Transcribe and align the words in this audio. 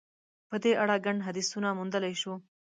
په 0.49 0.55
دې 0.63 0.71
اړه 0.81 0.95
ګڼ 1.05 1.17
حدیثونه 1.27 1.69
موندلای 1.77 2.13
شو. 2.21 2.33